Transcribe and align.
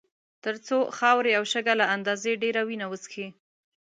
تر 0.43 0.55
څو 0.65 0.77
خاورې 0.97 1.31
او 1.39 1.43
شګه 1.53 1.73
له 1.81 1.85
اندازې 1.95 2.31
ډېره 2.43 2.61
وینه 2.67 2.85
وڅښي. 2.87 3.27